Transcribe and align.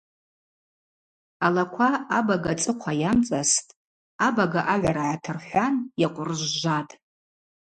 Алаква 1.45 1.89
абага 2.17 2.53
цӏыхъва 2.61 2.91
йамцӏастӏ, 3.01 3.69
абага 4.27 4.61
агӏвара 4.73 5.05
йгӏатырхӏван 5.11 5.73
йакъвыржвжватӏ. 6.01 6.93